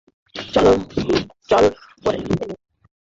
চল 1.49 1.65
করে 2.03 2.19
ফেলি। 2.27 2.55